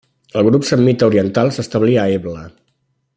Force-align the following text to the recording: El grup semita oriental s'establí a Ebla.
El 0.39 0.45
grup 0.47 0.63
semita 0.69 1.09
oriental 1.11 1.53
s'establí 1.59 1.99
a 2.01 2.07
Ebla. 2.17 2.47